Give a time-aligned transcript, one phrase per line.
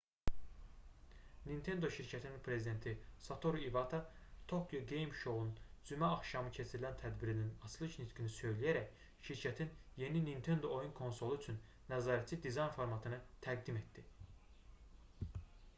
[1.49, 2.93] nintendo şirkətinin prezidenti
[3.25, 3.99] satoru ivata
[4.53, 5.51] tokyo game show"nun
[5.91, 9.71] cümə axşamı keçirilən tədbirinin açılış nitqini söyləyərək şirkətin
[10.05, 11.61] yeni nintendo oyun konsolu üçün
[11.95, 14.09] nəzarətçi dizayn formatını təqdim etdi